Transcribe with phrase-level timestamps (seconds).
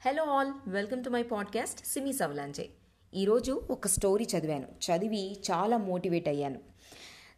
[0.00, 2.68] Hello all welcome to my podcast Simi సవలాంజే
[3.14, 4.64] ఈరోజు ఒక story చదివాను.
[4.64, 6.60] చదివి చాలా మోటివేట్ అయ్యాను.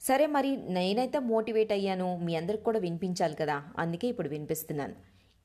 [0.03, 2.17] సరే మరి నేనైతే మోటివేట్ అయ్యాను?
[2.17, 3.62] మీ అందరికి కూడా వినిపించాలి కదా?
[3.79, 4.95] అందుకే ఇప్పుడు వినిపిస్తున్నాను.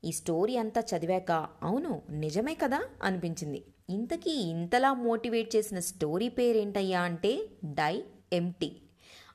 [0.03, 1.31] ఈ స్టోరీ అంతా చదివాక
[1.63, 2.81] అవును నిజమే కదా?
[3.03, 3.63] అనిపించింది.
[3.89, 8.03] ఇంతకీ ఇంతలా మోటివేట్ చేసిన స్టోరీ పేరేంటయ్యా అంటే డై
[8.33, 8.71] ఎంటీ.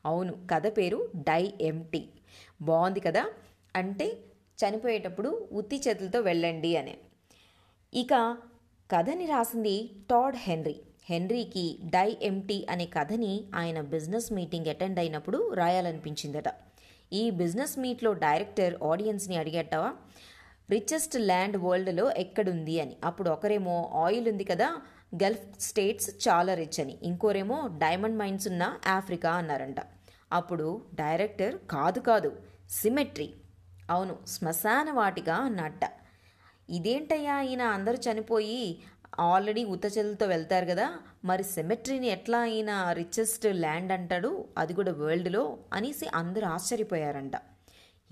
[0.07, 2.09] అవును కథ పేరు డై ఎంటీ.
[2.63, 3.27] బాగుంది కదా?
[3.77, 4.19] అంటే
[4.59, 6.99] చనిపోయేటప్పుడు ఉత్తి చేతులతో వెళ్ళండి అనే.
[7.95, 8.37] ఇక
[8.91, 10.81] కథని రాసింది టాడ్ హెన్రీ.
[11.05, 16.45] హెన్రీకి డై ఎంటీ అనే కథని ఆయన బిజినెస్ మీటింగ్ అటెండ్ అయినప్పుడు రాయాలనిపించిందట.
[17.13, 19.93] ఈ బిజినెస్ మీట్లో డైరెక్టర్ ఆడియన్స్ని అడిగేటవా
[20.71, 22.97] రిచెస్ట్ ల్యాండ్ వరల్డ్లో ఎక్కడుంది అని.
[23.05, 24.77] అప్పుడు ఒకరేమో ఆయిల్ ఉంది కదా
[25.15, 26.99] గల్ఫ్ స్టేట్స్ చాలా రిచ్ అని.
[27.03, 29.77] ఇంకోరేమో డైమండ్ మైన్స్ ఉన్న ఆఫ్రికా అన్నారంట.
[30.33, 32.37] అప్పుడు డైరెక్టర్ కాదు కాదు
[32.71, 33.35] సిమెట్రీ.
[33.91, 35.81] అవును శ్మశాన వాటిగా అన్నట్ట.
[36.71, 37.63] ఇదేంటయ్యా ఈయన?
[37.63, 38.79] అందరూ చనిపోయి
[39.21, 40.99] ఆల్రెడీ ఉత్తచెలతో వెళ్తారు కదా.
[41.25, 44.45] మరి సెమెట్రీని ఎట్లా ఈయన రిచెస్ట్ ల్యాండ్ అంటాడు?
[44.59, 47.33] అది కూడా వరల్డ్లో అనేసి అందరూ ఆశ్చర్యపోయారంట.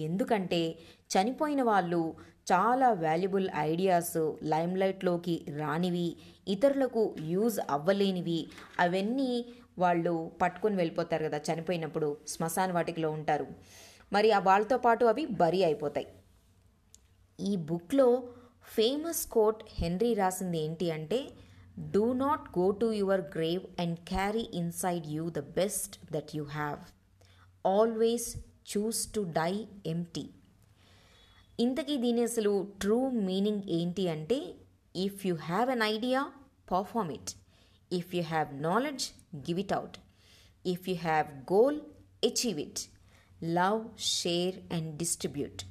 [0.01, 0.79] ఎందుకంటే
[1.11, 2.15] చనిపోయిన వాళ్ళు
[2.53, 6.17] చాలా వాల్యుబుల్ ఐడియాస్ లైమ్లైట్లోకి రానివి
[6.49, 8.49] ఇతరులకు యూజ్ అవ్వలేనివి
[8.81, 9.45] అవన్నీ
[9.79, 12.17] వాళ్ళు పట్టుకొని వెళ్ళిపోతారు కదా చనిపోయినప్పుడు.
[12.29, 13.47] శ్మశాన వాటికలో ఉంటారు.
[14.13, 16.07] మరి ఆ వాళ్ళతో పాటు అవి బరీ అయిపోతాయి.
[17.41, 18.29] ఈ బుక్లో
[18.69, 21.21] ఫేమస్ కోట్ హెన్రీ రాసింది ఏంటి అంటే
[21.95, 26.81] do not go to your grave and carry inside you the best that you have
[27.69, 28.29] always
[28.73, 29.53] choose to die
[29.87, 30.27] empty
[31.59, 34.39] ఇంతకీ దీని అసలు ట్రూ మీనింగ్ ఏంటి అంటే
[34.99, 36.21] if you have an idea
[36.73, 37.33] perform it
[37.91, 39.07] if you have knowledge
[39.49, 39.97] give it out
[40.65, 41.79] if you have goal
[42.23, 42.83] achieve it
[43.59, 43.81] love
[44.13, 45.63] share and distribute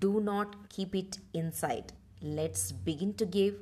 [0.00, 1.90] do not keep it inside
[2.34, 3.54] let's begin to give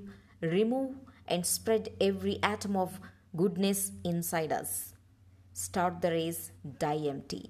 [0.45, 0.95] remove
[1.33, 3.01] and spread every atom of
[3.37, 4.95] goodness inside us
[5.57, 7.49] start the race die empty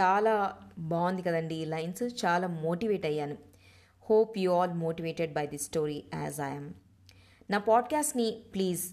[0.00, 2.24] చాలా బాగుంది కదండి ఈ lines.
[2.24, 3.36] చాలా motivate అయ్యాను.
[4.10, 6.74] Hope you all motivated by this story as I'm
[7.50, 8.90] నా పాడ్కాస్ట్ని please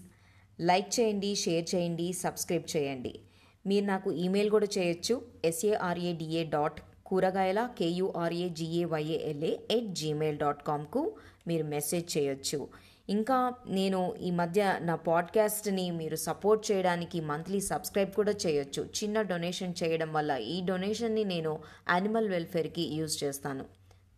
[0.60, 3.20] like చేయండి share చేయండి సబ్స్క్రైబ్ చేయండి.
[3.66, 11.64] మీరు నాకు ఈమెయిల్ కూడా చేయొచ్చు S A R A D A dot కూరగాయల K U R A G A Y A L A at Gmail dot కామ్కు మీరు
[11.64, 12.68] మెసేజ్ చేయొచ్చు.
[13.08, 18.82] ఇంకా నేను ఈ మధ్య నా పాడ్కాస్ట్ని మీరు సపోర్ట్ చేయడానికి మంత్లీ సబ్స్క్రైబ్ కూడా చేయొచ్చు.
[18.82, 21.58] చిన్న డొనేషన్ చేయడం వల్ల ఈ డొనేషన్ని నేను
[21.90, 23.64] యానిమల్ వెల్ఫేర్కి యూజ్ చేస్తాను.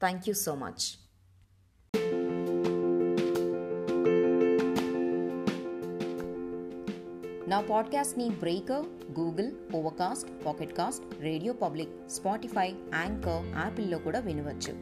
[0.00, 1.07] థ్యాంక్ యూ సో మచ్
[7.48, 8.86] నా పాడ్కాస్ట్ని Breaker
[9.20, 14.72] Google Overcast Pocket Casts Radio Public Spotify Anchor యాపిల్లో కూడా వినవచ్చు.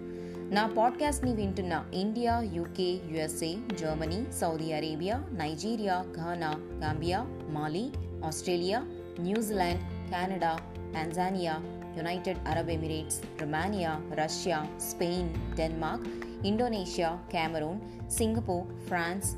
[0.55, 7.85] నా పాడ్కాస్ట్ని వింటున్న India UK USA Germany Saudi Arabia Nigeria Ghana Gambia Mali
[8.25, 8.81] Australia
[9.21, 10.57] New Zealand Canada
[10.95, 11.55] Tanzania
[11.97, 16.09] United Arab Emirates Romania Russia Spain Denmark
[16.47, 19.37] Indonesia Cameroon Singapore France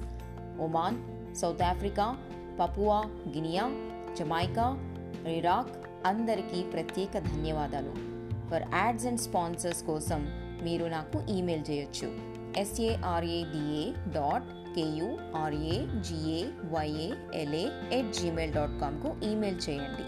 [0.60, 0.98] Oman
[1.36, 2.06] South Africa
[2.60, 2.98] Papua
[3.28, 3.64] Guinea
[4.18, 4.66] Jamaica
[5.26, 5.74] Iraq
[6.06, 7.92] అందరికీ ప్రత్యేక ధన్యవాదాలు.
[8.50, 10.20] For ads and sponsors కోసం
[10.62, 12.08] మీరు నాకు email చేయొచ్చు.
[12.60, 13.84] S A R A D A
[14.16, 16.40] dot కేయుఆర్ఏజిఏవైఏఎల్ఏ
[16.74, 17.64] YALA
[17.98, 20.06] at Gmail dot కామ్కు email చేయండి.